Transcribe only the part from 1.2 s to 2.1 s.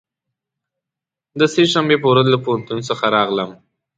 د سه شنبې په